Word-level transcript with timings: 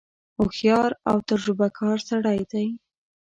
هوښیار 0.37 0.91
او 1.09 1.17
تجربه 1.29 1.67
کار 1.79 1.97
سړی 2.09 2.39
دی. 2.51 2.67